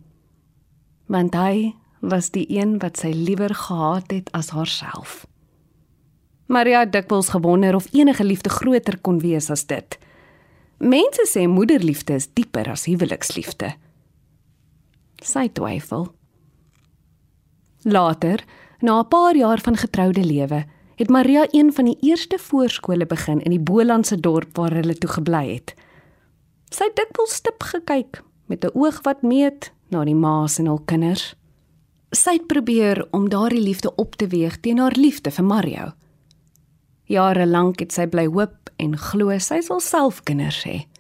Want 1.07 1.35
hy 1.35 1.75
was 2.01 2.31
die 2.31 2.47
een 2.49 2.79
wat 2.79 2.99
sy 2.99 3.11
liewer 3.15 3.55
gehaat 3.55 4.11
het 4.11 4.33
as 4.33 4.49
haarself. 4.49 5.27
Maria 6.47 6.79
het 6.79 6.93
dikwels 6.93 7.29
gewonder 7.29 7.75
of 7.75 7.87
enige 7.93 8.25
liefde 8.25 8.51
groter 8.51 8.99
kon 9.01 9.19
wees 9.19 9.51
as 9.51 9.67
dit. 9.67 9.99
Mense 10.79 11.27
sê 11.31 11.47
moederliefde 11.47 12.15
is 12.15 12.29
dieper 12.33 12.71
as 12.71 12.85
huweliksliefde. 12.85 13.75
Sy 15.23 15.49
twyfel. 15.55 16.09
Later, 17.83 18.45
na 18.81 18.99
'n 19.01 19.09
paar 19.09 19.37
jaar 19.37 19.61
van 19.61 19.77
getroude 19.77 20.25
lewe, 20.25 20.65
het 20.97 21.09
Maria 21.09 21.47
een 21.51 21.73
van 21.73 21.85
die 21.85 21.97
eerste 22.01 22.39
voorskole 22.39 23.07
begin 23.07 23.41
in 23.41 23.51
die 23.51 23.61
Bolandse 23.61 24.21
dorp 24.21 24.57
waar 24.57 24.73
hulle 24.73 24.95
toe 24.95 25.11
gebly 25.11 25.53
het. 25.55 25.75
Sy 26.71 26.85
het 26.85 26.97
dikwels 26.97 27.35
stip 27.35 27.63
gekyk 27.63 28.23
met 28.47 28.65
'n 28.65 28.71
oog 28.75 29.03
wat 29.03 29.23
meet 29.23 29.73
na 29.89 30.05
die 30.05 30.15
ma's 30.15 30.59
en 30.59 30.67
hul 30.67 30.81
kinders. 30.85 31.35
Sy 32.11 32.33
het 32.33 32.47
probeer 32.47 33.07
om 33.11 33.29
daardie 33.29 33.61
liefde 33.61 33.95
op 33.95 34.15
te 34.15 34.27
weeg 34.27 34.61
teen 34.61 34.79
haar 34.79 34.97
liefde 34.97 35.31
vir 35.31 35.45
Mario. 35.45 35.93
Jare 37.05 37.47
lank 37.47 37.81
het 37.81 37.93
sy 37.93 38.07
bly 38.07 38.27
hoop 38.27 38.71
en 38.77 38.99
glo 38.99 39.39
sy 39.39 39.61
sal 39.61 39.81
self 39.81 40.23
kinders 40.23 40.65
hê. 40.65 40.92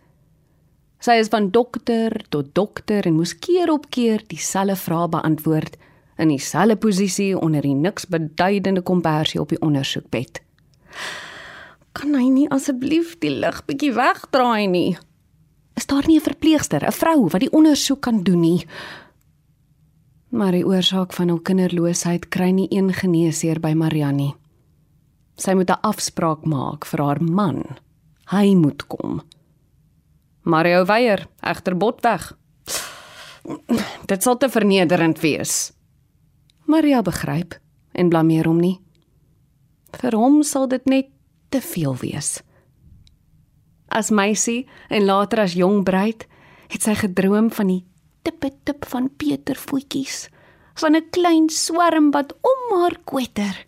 Sy 1.02 1.16
is 1.18 1.32
van 1.32 1.48
dokter 1.50 2.14
tot 2.30 2.52
dokter 2.54 3.08
en 3.08 3.16
moes 3.18 3.32
keer 3.34 3.72
op 3.72 3.88
keer 3.90 4.22
dieselfde 4.30 4.76
vrae 4.78 5.08
beantwoord 5.10 5.74
in 6.22 6.30
dieselfde 6.30 6.76
posisie 6.78 7.32
onder 7.34 7.64
die 7.66 7.74
niks 7.74 8.06
beduidende 8.06 8.84
kompersie 8.86 9.40
op 9.42 9.50
die 9.50 9.58
ondersoekbed. 9.58 10.38
Kan 11.98 12.14
hy 12.14 12.28
nie 12.30 12.46
asseblief 12.54 13.16
die 13.18 13.32
lig 13.34 13.58
bietjie 13.66 13.90
wegdraai 13.96 14.68
nie? 14.70 14.92
Is 15.74 15.88
daar 15.90 16.06
nie 16.06 16.20
'n 16.20 16.28
verpleegster, 16.28 16.86
'n 16.86 16.92
vrou 16.92 17.28
wat 17.28 17.40
die 17.40 17.52
ondersoek 17.52 18.00
kan 18.00 18.22
doen 18.22 18.40
nie? 18.40 18.66
Maar 20.30 20.52
die 20.52 20.66
oorsaak 20.66 21.12
van 21.12 21.28
hul 21.28 21.40
kinderloosheid 21.40 22.28
kry 22.28 22.50
nie 22.50 22.68
een 22.70 22.92
geneesheer 22.92 23.60
by 23.60 23.72
Marianne. 23.74 24.34
Sy 25.36 25.54
moet 25.54 25.70
'n 25.70 25.82
afspraak 25.82 26.44
maak 26.44 26.86
vir 26.86 27.00
haar 27.04 27.22
man. 27.22 27.64
Hy 28.30 28.54
moet 28.54 28.86
kom. 28.86 29.22
Mario 30.42 30.84
weier, 30.84 31.28
egter 31.40 31.76
bot 31.78 32.00
weg. 32.02 32.32
Dit 34.06 34.22
sal 34.22 34.36
te 34.38 34.48
vernederend 34.50 35.20
wees. 35.22 35.70
Maria 36.66 37.02
begryp 37.02 37.54
en 37.92 38.10
blameer 38.10 38.48
hom 38.50 38.58
nie. 38.58 38.78
Vir 40.00 40.16
hom 40.18 40.40
sal 40.42 40.66
dit 40.72 40.84
net 40.90 41.10
te 41.52 41.60
veel 41.62 41.94
wees. 42.00 42.40
As 43.92 44.10
meisie 44.10 44.64
en 44.90 45.04
later 45.06 45.44
as 45.44 45.54
jong 45.54 45.82
bruid, 45.86 46.26
het 46.72 46.82
sy 46.82 46.94
gedroom 46.96 47.50
van 47.52 47.68
die 47.68 47.82
tippe 48.26 48.50
tip 48.64 48.86
van 48.88 49.10
Pieter 49.18 49.58
voetjies, 49.58 50.28
van 50.74 50.96
'n 50.96 51.10
klein 51.10 51.48
swerm 51.50 52.10
wat 52.10 52.32
om 52.40 52.80
haar 52.80 52.96
kwetter. 53.04 53.66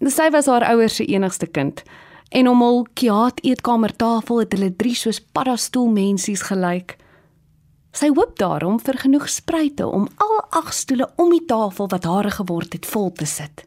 Sy 0.00 0.30
was 0.30 0.46
haar 0.46 0.64
ouers 0.64 0.96
se 0.96 1.04
enigste 1.04 1.46
kind 1.46 1.84
en 2.32 2.48
om 2.48 2.62
hul 2.64 2.82
kiaat 2.96 3.40
eetkamertafel 3.44 4.42
het 4.42 4.54
hulle 4.56 4.70
drie 4.76 4.94
soos 4.96 5.20
paddastoelmensies 5.36 6.46
gelyk. 6.48 6.96
Sy 7.92 8.08
hoop 8.16 8.38
daarom 8.40 8.78
vir 8.80 8.96
genoeg 9.02 9.28
spruite 9.28 9.84
om 9.84 10.06
al 10.24 10.38
ag 10.62 10.72
stoele 10.72 11.10
om 11.20 11.32
die 11.34 11.44
tafel 11.48 11.90
wat 11.92 12.08
hare 12.08 12.32
geword 12.32 12.72
het 12.72 12.88
vol 12.88 13.10
te 13.12 13.28
sit. 13.28 13.66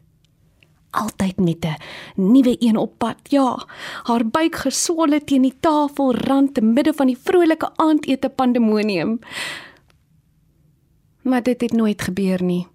Altyd 0.96 1.38
met 1.38 1.64
'n 1.64 1.76
nuwe 2.16 2.56
een 2.58 2.76
op 2.76 2.98
pad. 2.98 3.18
Ja, 3.28 3.66
haar 4.02 4.26
buik 4.26 4.56
geswolle 4.56 5.24
teen 5.24 5.42
die 5.42 5.56
tafelrand 5.60 6.54
te 6.54 6.60
midde 6.60 6.92
van 6.92 7.06
die 7.06 7.18
vrolike 7.18 7.70
aandete 7.76 8.28
pandemonium. 8.28 9.18
Maar 11.22 11.42
dit 11.42 11.60
het 11.60 11.72
nooit 11.72 12.02
gebeur 12.02 12.42
nie. 12.42 12.66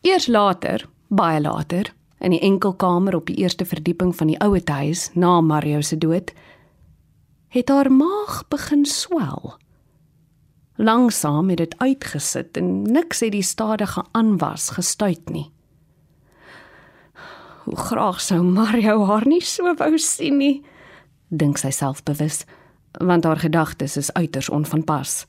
Eers 0.00 0.26
later, 0.26 0.88
baie 1.08 1.40
later, 1.40 1.94
in 2.20 2.34
die 2.34 2.40
enkelkamer 2.44 3.16
op 3.16 3.26
die 3.26 3.40
eerste 3.40 3.64
verdieping 3.64 4.12
van 4.16 4.28
die 4.28 4.38
ouer 4.40 4.62
huis 4.64 5.08
na 5.14 5.40
Mario 5.40 5.80
se 5.80 5.98
dood, 5.98 6.32
het 7.48 7.68
haar 7.68 7.90
maag 7.92 8.44
begin 8.48 8.84
swel. 8.84 9.56
Langsaam 10.76 11.48
het 11.48 11.58
dit 11.58 11.74
uitgesit 11.78 12.56
en 12.56 12.82
niks 12.82 13.20
het 13.20 13.32
die 13.32 13.44
stadige 13.44 14.04
aanwas 14.12 14.70
gestuit 14.76 15.28
nie. 15.28 15.50
Hoe 17.64 17.76
graag 17.76 18.20
sou 18.20 18.42
Mario 18.42 19.04
haar 19.04 19.26
nie 19.28 19.42
so 19.44 19.74
wou 19.76 19.98
sien 19.98 20.38
nie, 20.40 20.62
dink 21.28 21.58
sy 21.60 21.70
selfbewus, 21.70 22.44
want 22.98 23.24
haar 23.24 23.38
gedagtes 23.38 23.96
is 23.96 24.12
uiters 24.12 24.48
onvanpas. 24.48 25.24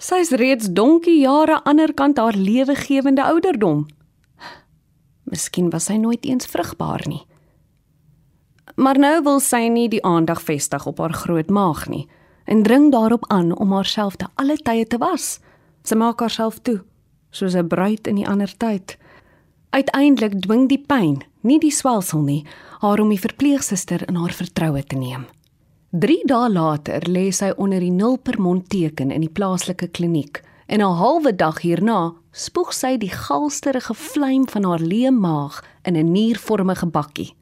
Sy's 0.00 0.32
reeds 0.32 0.70
donkie 0.72 1.20
jare 1.20 1.60
aanderkant 1.64 2.18
haar 2.18 2.36
lewegewende 2.36 3.24
ouderdom. 3.24 3.86
Miskien 5.30 5.70
was 5.70 5.86
sy 5.86 5.96
nooit 5.96 6.24
eens 6.26 6.46
vrugbaar 6.50 7.04
nie. 7.06 7.22
Maar 8.76 8.98
nou 8.98 9.16
wil 9.22 9.40
sy 9.40 9.68
nie 9.70 9.88
die 9.90 10.02
aandag 10.06 10.42
vestig 10.42 10.86
op 10.86 10.98
haar 10.98 11.14
groot 11.14 11.50
maag 11.50 11.86
nie 11.88 12.06
en 12.50 12.64
dring 12.66 12.90
daarop 12.90 13.24
aan 13.30 13.52
om 13.56 13.72
haarself 13.72 14.16
te 14.16 14.26
alle 14.34 14.56
tye 14.56 14.86
te 14.86 14.98
was. 14.98 15.38
Sy 15.86 15.94
maak 15.94 16.20
haarself 16.20 16.58
toe, 16.66 16.80
soos 17.30 17.54
'n 17.54 17.68
bruid 17.68 18.06
in 18.06 18.16
die 18.16 18.26
ander 18.26 18.50
tyd. 18.56 18.98
Uiteindelik 19.70 20.40
dwing 20.42 20.68
die 20.68 20.84
pyn, 20.86 21.22
nie 21.40 21.58
die 21.58 21.70
swelsel 21.70 22.20
nie, 22.20 22.44
haar 22.80 23.00
om 23.00 23.08
die 23.08 23.20
verpleegsuster 23.20 24.08
in 24.08 24.16
haar 24.16 24.32
vertroue 24.32 24.82
te 24.82 24.96
neem. 24.96 25.26
3 25.90 26.22
dae 26.26 26.48
later 26.50 27.00
lê 27.08 27.30
sy 27.32 27.52
onder 27.56 27.80
die 27.80 27.90
0 27.90 28.18
per 28.18 28.40
mond 28.40 28.68
teken 28.68 29.10
in 29.10 29.20
die 29.20 29.32
plaaslike 29.32 29.88
kliniek 29.88 30.42
en 30.70 30.80
'n 30.80 30.96
halwe 31.02 31.32
dag 31.36 31.58
hierna 31.60 32.14
spoeg 32.30 32.72
sy 32.72 32.96
die 32.96 33.10
galsterige 33.10 33.94
vlam 33.94 34.46
van 34.48 34.64
haar 34.64 34.82
leë 34.92 35.10
maag 35.10 35.64
in 35.82 35.96
'n 35.96 36.12
niervormige 36.12 36.86
bakkie. 36.86 37.34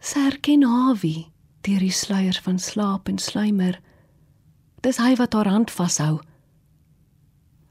Sy 0.00 0.20
herken 0.20 0.62
Hawie 0.62 1.26
deur 1.60 1.78
die 1.78 1.92
sluier 1.92 2.40
van 2.42 2.58
slaap 2.58 3.08
en 3.08 3.18
sluimer. 3.18 3.80
Dis 4.80 4.96
hy 4.96 5.16
wat 5.16 5.32
haar 5.32 5.48
hand 5.48 5.70
vashou. 5.70 6.20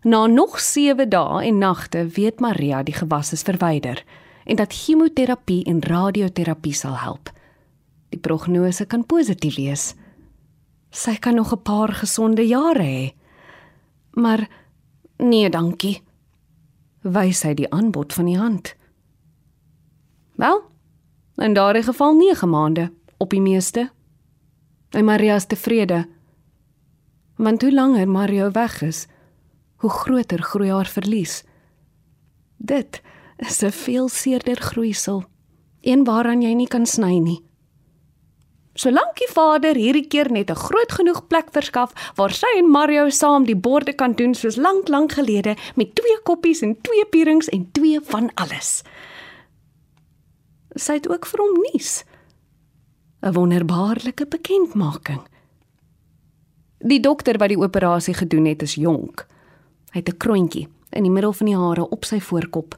Na 0.03 0.27
nog 0.27 0.59
7 0.59 1.09
dae 1.09 1.45
en 1.47 1.57
nagte 1.57 2.07
weet 2.07 2.39
Maria 2.39 2.83
die 2.83 2.93
gewas 2.93 3.31
is 3.31 3.41
verwyder 3.41 4.03
en 4.45 4.55
dat 4.55 4.73
chemoterapie 4.73 5.63
en 5.65 5.81
radioterapie 5.81 6.73
sal 6.73 6.97
help. 6.97 7.31
Die 8.09 8.19
prognose 8.19 8.85
kan 8.85 9.05
positief 9.05 9.55
wees. 9.55 9.95
Sy 10.91 11.15
kan 11.15 11.35
nog 11.35 11.51
'n 11.51 11.61
paar 11.61 11.93
gesonde 11.93 12.47
jare 12.47 12.83
hê. 12.83 13.14
Maar 14.15 14.47
nee, 15.17 15.49
dankie. 15.49 16.01
Wys 17.03 17.43
hy 17.43 17.53
die 17.53 17.69
aanbod 17.69 18.13
van 18.15 18.25
die 18.25 18.37
hand. 18.39 18.73
Wel, 20.39 20.61
in 21.35 21.53
daardie 21.53 21.83
geval 21.83 22.15
9 22.15 22.49
maande 22.49 22.91
op 23.17 23.29
die 23.29 23.41
meeste. 23.41 23.89
En 24.89 25.05
Maria 25.05 25.35
is 25.35 25.45
tevrede. 25.45 26.05
Want 27.35 27.61
hoe 27.61 27.73
langer 27.73 28.07
Mario 28.07 28.51
weg 28.51 28.81
is, 28.81 29.07
hoe 29.75 29.89
groter 29.89 30.41
groei 30.41 30.71
haar 30.71 30.87
verlies. 30.87 31.43
Dit 32.57 33.01
is 33.37 33.61
'n 33.63 33.71
veel 33.71 34.07
seerder 34.07 34.61
groeisel, 34.61 35.23
een 35.81 36.03
waaraan 36.03 36.41
jy 36.41 36.53
nie 36.53 36.67
kan 36.67 36.85
sny 36.85 37.17
nie. 37.17 37.43
Solank 38.75 39.15
die 39.21 39.29
vader 39.31 39.77
hierdie 39.79 40.07
keer 40.11 40.27
net 40.31 40.49
'n 40.51 40.59
groot 40.67 40.91
genoeg 40.91 41.27
plek 41.27 41.47
verskaf 41.51 41.93
waar 42.15 42.31
sy 42.31 42.51
en 42.57 42.69
Mario 42.69 43.09
saam 43.09 43.45
die 43.45 43.55
borde 43.55 43.93
kan 43.93 44.13
doen 44.13 44.33
soos 44.33 44.57
lank 44.57 44.87
lank 44.87 45.11
gelede 45.11 45.55
met 45.75 45.95
twee 45.95 46.17
koppies 46.23 46.61
en 46.61 46.81
twee 46.81 47.05
pierings 47.05 47.47
en 47.49 47.71
twee 47.71 47.99
van 48.01 48.31
alles. 48.35 48.83
Sy 50.75 50.93
het 50.93 51.09
ook 51.09 51.25
vir 51.25 51.39
hom 51.39 51.53
nuus. 51.71 52.03
'n 53.23 53.33
Wonderbaarlike 53.33 54.27
bekendmaking. 54.27 55.21
Die 56.79 56.99
dokter 56.99 57.37
wat 57.37 57.49
die 57.49 57.59
operasie 57.59 58.13
gedoen 58.13 58.45
het, 58.45 58.61
is 58.61 58.75
jonk. 58.75 59.25
Hy 59.91 59.99
het 59.99 60.09
'n 60.09 60.17
kroontjie 60.17 60.67
in 60.91 61.03
die 61.03 61.11
middel 61.11 61.33
van 61.33 61.45
die 61.45 61.57
hare 61.57 61.89
op 61.89 62.05
sy 62.05 62.19
voorkop. 62.19 62.77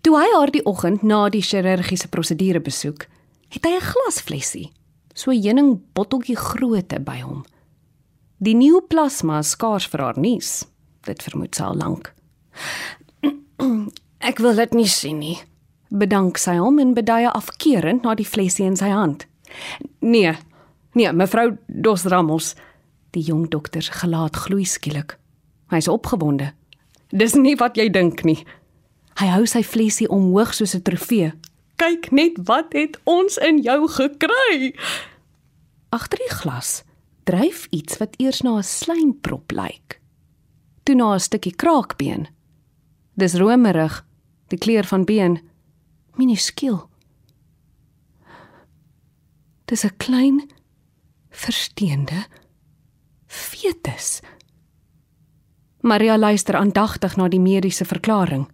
Toe 0.00 0.16
hy 0.16 0.26
haar 0.36 0.50
die 0.50 0.64
oggend 0.64 1.02
na 1.02 1.28
die 1.28 1.42
chirurgiese 1.42 2.08
prosedure 2.08 2.60
besoek, 2.60 3.06
het 3.50 3.64
hy 3.64 3.76
'n 3.76 3.88
glasflessie, 3.92 4.72
so 5.14 5.30
'n 5.30 5.42
heuning 5.42 5.80
botteltjie 5.94 6.36
grootte 6.36 7.00
by 7.00 7.20
hom. 7.20 7.44
Die 8.38 8.54
nuwe 8.54 8.80
plasma 8.88 9.42
skaars 9.42 9.86
vir 9.86 10.00
haar 10.00 10.18
nuus. 10.18 10.64
Dit 11.04 11.22
vermoed 11.22 11.54
sy 11.54 11.62
al 11.62 11.76
lank. 11.76 12.14
Ek 14.30 14.38
wil 14.38 14.54
dit 14.54 14.72
nie 14.74 14.88
sien 14.88 15.18
nie. 15.18 15.38
Bedank 15.90 16.38
sy 16.38 16.56
hom 16.56 16.78
en 16.78 16.94
beduie 16.94 17.28
afkeerend 17.28 18.02
na 18.02 18.14
die 18.14 18.24
flessie 18.24 18.64
in 18.64 18.76
sy 18.76 18.88
hand. 18.88 19.26
Nee. 20.00 20.32
Nee, 20.94 21.12
mevrou 21.12 21.58
Dos 21.66 22.04
Ramos. 22.04 22.54
Die 23.10 23.22
jong 23.26 23.48
dokter 23.50 23.82
se 23.82 23.92
gelaat 23.92 24.36
gloei 24.36 24.64
skielik. 24.64 25.18
Hy's 25.70 25.88
opgewonde. 25.88 26.52
Dis 27.10 27.34
nie 27.34 27.56
wat 27.58 27.76
jy 27.76 27.88
dink 27.90 28.24
nie. 28.24 28.38
Hy 29.20 29.28
hou 29.34 29.46
sy 29.50 29.62
flessie 29.66 30.08
omhoog 30.08 30.54
soos 30.54 30.74
'n 30.74 30.82
trofee. 30.82 31.32
Kyk 31.80 32.10
net 32.12 32.36
wat 32.44 32.74
het 32.76 32.98
ons 33.08 33.38
in 33.40 33.62
jou 33.64 33.88
gekry. 33.88 34.74
Agter 35.88 36.20
die 36.20 36.34
glas 36.42 36.82
dryf 37.24 37.66
iets 37.70 37.96
wat 38.00 38.18
eers 38.20 38.42
na 38.42 38.58
'n 38.58 38.62
slijmprop 38.62 39.52
lyk. 39.52 40.00
Toe 40.84 40.94
na 40.94 41.14
'n 41.14 41.20
stukkie 41.20 41.56
kraakbeen. 41.56 42.28
Dis 43.16 43.34
romerig, 43.34 44.04
die 44.48 44.58
kleur 44.58 44.84
van 44.84 45.04
been 45.04 45.40
minuskiel. 46.16 46.90
Dis 49.64 49.84
'n 49.84 49.96
klein 49.96 50.50
versteende 51.30 52.26
fetus. 53.26 54.20
Maria 55.80 56.18
luister 56.18 56.56
aandagtig 56.56 57.16
na 57.16 57.28
die 57.28 57.40
mediese 57.40 57.84
verklaring. 57.84 58.50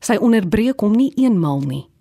Sy 0.00 0.16
onderbreek 0.16 0.80
hom 0.80 0.92
nie 0.92 1.12
eenmal 1.16 1.60
nie. 1.60 1.93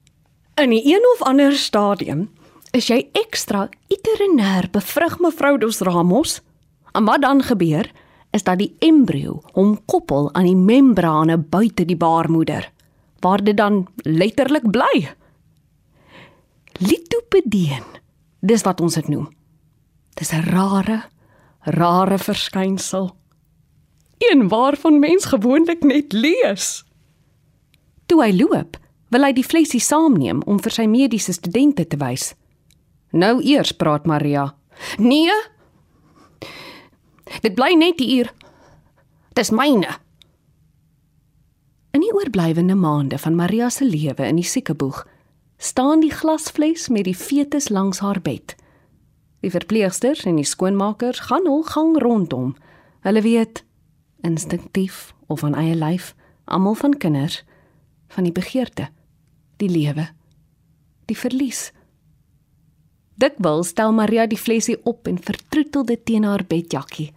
In 0.55 0.69
'n 0.69 0.81
een 0.85 1.05
of 1.13 1.21
ander 1.21 1.51
stadium 1.51 2.29
is 2.71 2.87
jy 2.87 3.09
ekstra 3.11 3.69
iterenair 3.87 4.69
bevrug 4.69 5.19
mevrou 5.19 5.57
Dos 5.57 5.79
Ramos. 5.79 6.41
En 6.91 7.05
wat 7.05 7.21
dan 7.21 7.43
gebeur 7.43 7.91
is 8.31 8.43
dat 8.43 8.57
die 8.57 8.75
embrio 8.79 9.41
hom 9.53 9.85
koppel 9.85 10.33
aan 10.33 10.43
die 10.43 10.55
membrane 10.55 11.37
buite 11.37 11.85
die 11.85 11.97
baarmoeder 11.97 12.71
waar 13.19 13.43
dit 13.43 13.57
dan 13.57 13.87
letterlik 13.95 14.71
bly. 14.71 15.15
Litopedeen. 16.71 17.83
Dis 18.39 18.61
wat 18.61 18.81
ons 18.81 18.93
dit 18.93 19.07
noem. 19.07 19.29
Dis 20.13 20.31
'n 20.31 20.43
rare, 20.43 21.03
rare 21.59 22.17
verskynsel. 22.17 23.15
Een 24.17 24.47
waarvan 24.47 24.99
mens 24.99 25.25
gewoonlik 25.25 25.83
net 25.83 26.13
lees. 26.13 26.85
Toe 28.05 28.23
hy 28.23 28.31
loop, 28.41 28.77
wil 29.13 29.27
hy 29.27 29.33
die 29.37 29.45
flesie 29.45 29.81
saamneem 29.83 30.41
om 30.49 30.59
vir 30.63 30.73
sy 30.73 30.87
mediese 30.89 31.35
studente 31.37 31.85
te 31.85 31.99
wys. 32.01 32.33
Nou 33.13 33.37
eers 33.45 33.75
praat 33.77 34.07
Maria. 34.09 34.47
Nee. 34.97 35.33
Dit 37.45 37.53
bly 37.55 37.75
net 37.77 38.01
hier. 38.01 38.31
Dis 39.37 39.53
myne. 39.53 39.99
In 41.93 42.01
die 42.01 42.13
oorblywende 42.13 42.75
maande 42.75 43.19
van 43.21 43.37
Maria 43.37 43.69
se 43.69 43.85
lewe 43.85 44.25
in 44.25 44.39
die 44.41 44.47
siekeboeg, 44.49 45.03
staan 45.61 46.01
die 46.01 46.11
glasfles 46.11 46.89
met 46.89 47.05
die 47.05 47.17
fetus 47.17 47.69
langs 47.69 48.01
haar 48.01 48.21
bed. 48.21 48.55
Die 49.45 49.51
verpleegsters 49.53 50.23
en 50.25 50.39
die 50.39 50.47
skoonmakers 50.47 51.27
gaan 51.29 51.45
hul 51.45 51.61
gang 51.69 51.93
rondom. 52.01 52.55
Hulle 53.05 53.21
weet 53.21 53.61
instinktief 54.23 55.13
of 55.27 55.43
van 55.43 55.55
eie 55.59 55.75
lyf, 55.75 56.13
almal 56.45 56.77
van 56.79 56.97
kinders, 56.97 57.43
van 58.07 58.23
die 58.23 58.31
begeerte, 58.31 58.87
die 59.63 59.71
lewe, 59.71 60.09
die 61.09 61.17
verlies. 61.17 61.71
Dikwels 63.19 63.71
stel 63.73 63.93
Maria 63.95 64.25
die 64.27 64.39
flesie 64.39 64.79
op 64.89 65.07
en 65.07 65.19
vertroetel 65.21 65.85
dit 65.85 66.05
teen 66.05 66.25
haar 66.27 66.43
bedjakkie. 66.49 67.11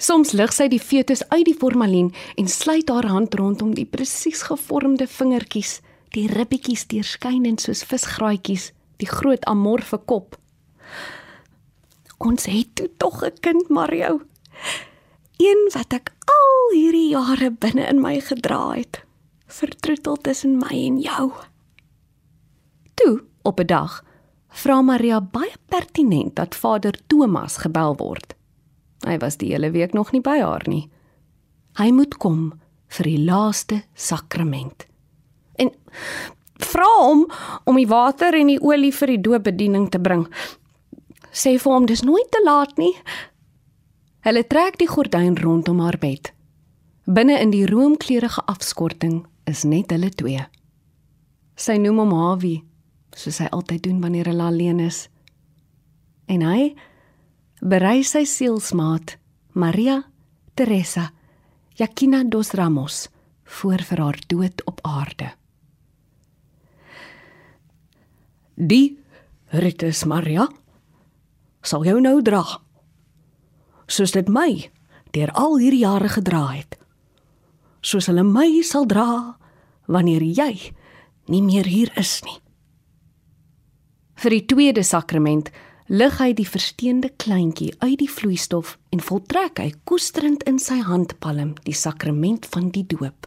Soms 0.00 0.32
lig 0.32 0.52
sy 0.56 0.70
die 0.72 0.80
fetus 0.80 1.20
uit 1.28 1.44
die 1.50 1.56
formalien 1.56 2.08
en 2.40 2.48
sluit 2.48 2.88
haar 2.88 3.10
hand 3.10 3.34
rondom 3.36 3.74
die 3.76 3.84
presies 3.84 4.46
gevormde 4.48 5.04
vingertjies, 5.10 5.80
die 6.16 6.24
ribbetjies 6.30 6.86
deurskynend 6.88 7.60
soos 7.60 7.82
visgraatjies, 7.84 8.70
die 9.02 9.10
groot 9.10 9.44
amorfe 9.50 10.00
kop. 10.08 10.38
Ons 12.20 12.48
het 12.48 12.72
toe 12.76 12.88
tog 12.96 13.22
'n 13.24 13.36
kind, 13.40 13.68
Mario. 13.68 14.20
Een 15.36 15.70
wat 15.74 15.92
ek 15.92 16.12
al 16.24 16.76
hierdie 16.76 17.10
jare 17.10 17.50
binne 17.50 17.86
in 17.88 18.00
my 18.00 18.20
gedra 18.20 18.72
het, 18.76 19.04
vertroetel 19.46 20.16
tussen 20.16 20.56
my 20.56 20.76
en 20.86 21.00
jou. 21.00 21.32
Toe, 23.00 23.22
op 23.42 23.60
'n 23.60 23.66
dag, 23.66 24.04
vra 24.48 24.82
Maria 24.82 25.20
baie 25.20 25.56
pertinent 25.68 26.36
dat 26.36 26.54
Vader 26.54 26.94
Thomas 27.06 27.56
gebel 27.56 27.96
word. 27.96 28.34
Hy 29.06 29.18
was 29.18 29.36
die 29.36 29.52
hele 29.52 29.70
week 29.70 29.92
nog 29.92 30.12
nie 30.12 30.20
by 30.20 30.38
haar 30.40 30.66
nie. 30.68 30.90
Hy 31.78 31.90
moet 31.90 32.16
kom 32.16 32.52
vir 32.88 33.04
die 33.04 33.24
laaste 33.24 33.82
sakrament. 33.94 34.86
En 35.56 35.70
vra 36.60 36.88
hom 36.98 37.24
om 37.64 37.76
die 37.76 37.88
water 37.88 38.34
en 38.34 38.46
die 38.46 38.60
olie 38.60 38.92
vir 38.92 39.06
die 39.06 39.20
doopbediening 39.20 39.88
te 39.90 40.00
bring. 40.00 40.26
Sê 41.32 41.56
vir 41.58 41.72
hom 41.72 41.86
dis 41.86 42.02
nooit 42.02 42.30
te 42.30 42.42
laat 42.44 42.76
nie. 42.76 42.94
Hulle 44.20 44.44
trek 44.44 44.78
die 44.78 44.88
gordyn 44.90 45.38
rondom 45.40 45.80
haar 45.80 45.98
bed. 45.98 46.32
Binne 47.06 47.38
in 47.40 47.50
die 47.50 47.66
roomkleurige 47.66 48.42
afskorting 48.46 49.22
is 49.44 49.64
net 49.64 49.90
hulle 49.90 50.10
twee. 50.10 50.44
Sy 51.56 51.78
noem 51.80 51.98
hom 51.98 52.12
Hawie, 52.12 52.60
soos 53.16 53.40
hy 53.42 53.48
altyd 53.50 53.82
doen 53.82 54.00
wanneer 54.00 54.30
hulle 54.30 54.42
alleen 54.42 54.80
is. 54.80 55.08
En 56.30 56.42
hy 56.46 56.74
berei 57.60 58.02
sy 58.06 58.24
sielsmaat, 58.24 59.16
Maria 59.52 60.04
Teresa 60.54 61.10
Jakina 61.80 62.22
dos 62.24 62.52
Ramos, 62.52 63.08
voor 63.44 63.82
vir 63.82 63.98
haar 63.98 64.18
dood 64.28 64.64
op 64.66 64.80
aarde. 64.86 65.30
Die 68.54 68.98
Ritus 69.50 70.04
Maria 70.04 70.44
sal 71.62 71.86
jou 71.88 71.96
nou 72.00 72.20
dra. 72.22 72.44
Soos 73.88 74.12
dit 74.12 74.28
my 74.28 74.68
deur 75.16 75.32
al 75.32 75.56
hierdie 75.58 75.82
jare 75.82 76.10
gedra 76.12 76.44
het. 76.52 76.76
Soos 77.80 78.10
hulle 78.12 78.26
my 78.28 78.60
sal 78.62 78.86
dra 78.86 79.38
wanneer 79.88 80.22
jy 80.22 80.52
nie 81.32 81.42
meer 81.42 81.64
hier 81.64 81.90
is 81.98 82.20
nie. 82.28 82.36
Vir 84.20 84.34
die 84.34 84.44
tweede 84.44 84.82
sakrament 84.84 85.48
lig 85.88 86.18
hy 86.20 86.34
die 86.36 86.44
versteende 86.44 87.08
kleintjie 87.22 87.70
uit 87.80 87.96
die 88.02 88.10
vloeistof 88.10 88.74
en 88.92 89.00
voltrek 89.00 89.62
hy 89.62 89.70
koesterend 89.88 90.44
in 90.50 90.58
sy 90.60 90.76
handpalm 90.84 91.54
die 91.64 91.74
sakrament 91.74 92.44
van 92.52 92.68
die 92.74 92.84
doop. 92.84 93.24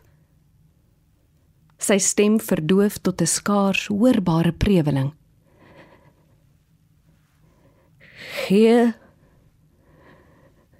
Sy 1.82 1.98
stem 1.98 2.38
verdoof 2.40 3.00
tot 3.02 3.22
'n 3.22 3.28
skaars 3.28 3.88
hoorbare 3.90 4.54
preweling. 4.54 5.12
Gee 8.46 8.94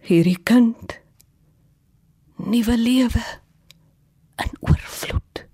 hierdie 0.08 0.40
kind 0.44 1.02
nuwe 2.38 2.78
lewe 2.78 3.24
in 4.44 4.52
oorvloed. 4.62 5.46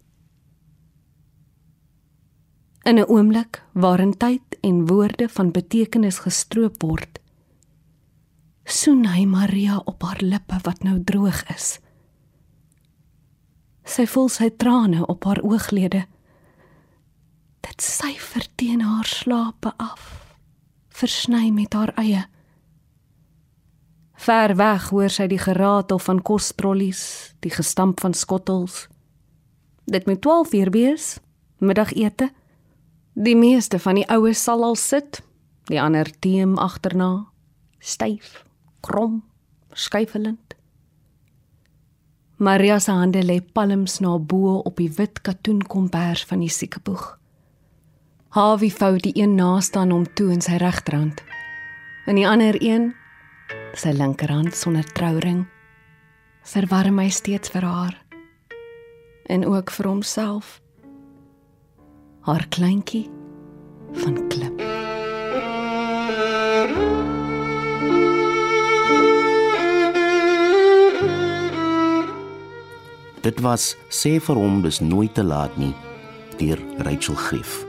In 2.83 2.99
'n 2.99 3.07
oomblik 3.07 3.63
waarin 3.73 4.17
tyd 4.17 4.48
en 4.61 4.85
woorde 4.87 5.29
van 5.29 5.51
betekenis 5.51 6.19
gestroop 6.25 6.81
word, 6.81 7.19
soen 8.69 9.05
hy 9.09 9.25
Maria 9.25 9.79
op 9.89 10.03
haar 10.05 10.21
lippe 10.21 10.59
wat 10.63 10.83
nou 10.85 10.99
droog 11.03 11.41
is. 11.53 11.79
Sy 13.89 14.05
voel 14.05 14.29
sy 14.29 14.49
trane 14.61 15.01
op 15.09 15.25
haar 15.25 15.41
ooglede. 15.41 16.03
Dit 17.65 17.81
syfer 17.81 18.45
teen 18.55 18.83
haar 18.85 19.07
slape 19.09 19.73
af, 19.81 20.35
versny 20.93 21.49
met 21.55 21.73
haar 21.73 21.95
eie. 21.97 22.27
Ver 24.19 24.55
weg 24.59 24.89
hoor 24.91 25.09
sy 25.09 25.29
die 25.31 25.39
geratel 25.39 25.99
van 26.03 26.21
kostrollies, 26.21 27.33
die 27.39 27.51
gestamp 27.53 28.03
van 28.03 28.13
skottels. 28.13 28.87
Dit 29.89 30.05
moet 30.05 30.21
12 30.21 30.53
uur 30.53 30.71
wees, 30.75 31.05
middagete. 31.57 32.29
Die 33.19 33.35
meeste 33.35 33.81
van 33.83 33.97
die 33.99 34.05
oues 34.07 34.39
sal 34.39 34.61
al 34.63 34.77
sit, 34.79 35.17
die 35.67 35.79
ander 35.81 36.07
teem 36.23 36.53
agterna, 36.55 37.25
styf, 37.83 38.45
krom, 38.79 39.17
skuifelend. 39.75 40.55
Maria 42.39 42.77
se 42.79 42.95
hande 42.95 43.19
lê 43.19 43.41
palms 43.43 43.97
na 43.99 44.13
bo 44.15 44.61
op 44.63 44.79
die 44.79 44.87
wit 44.95 45.19
katoenkombers 45.27 46.23
van 46.29 46.45
die 46.45 46.53
siekeboeg. 46.55 47.03
Hawie 48.37 48.71
vou 48.71 48.93
die 49.03 49.11
een 49.19 49.35
naaste 49.35 49.81
aan 49.83 49.91
hom 49.91 50.07
toe 50.15 50.29
in 50.31 50.39
sy 50.39 50.55
regterhand. 50.63 51.19
In 52.07 52.15
die 52.15 52.27
ander 52.27 52.55
een, 52.63 52.93
sy 53.75 53.91
linkerhand 53.99 54.55
sonder 54.55 54.87
trouring, 54.95 55.43
verwarm 56.47 57.03
hy 57.03 57.11
steeds 57.11 57.51
vir 57.51 57.67
haar 57.67 57.99
en 59.27 59.43
ook 59.43 59.75
vir 59.75 59.91
homself 59.91 60.61
haar 62.27 62.45
kleintjie 62.51 63.09
van 63.93 64.27
klip. 64.27 64.59
Dit 73.23 73.39
was 73.43 73.75
sê 73.87 74.17
vir 74.19 74.39
hom 74.39 74.61
dis 74.63 74.79
nooit 74.83 75.13
te 75.15 75.23
laat 75.23 75.55
nie 75.59 75.73
deur 76.39 76.59
Rachel 76.83 77.15
Grief. 77.15 77.61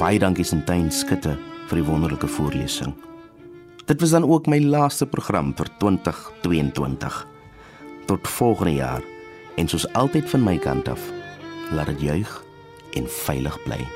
Baie 0.00 0.18
dankie 0.22 0.46
Sintyn 0.46 0.90
Skutte 0.90 1.36
vir 1.66 1.80
die 1.80 1.86
wonderlike 1.86 2.28
voorlesing. 2.30 2.94
Dit 3.86 4.02
was 4.02 4.14
dan 4.14 4.26
ook 4.26 4.50
my 4.50 4.58
laaste 4.62 5.06
program 5.06 5.52
vir 5.54 5.70
2022. 5.78 7.20
Tot 8.06 8.28
volgende 8.38 8.74
jaar 8.74 9.06
en 9.56 9.70
soos 9.70 9.86
altyd 9.94 10.26
van 10.30 10.44
my 10.46 10.58
kant 10.58 10.90
af, 10.90 11.02
laat 11.70 11.90
dit 11.94 12.10
juig 12.10 12.45
en 12.96 13.08
veilig 13.26 13.62
bly. 13.64 13.95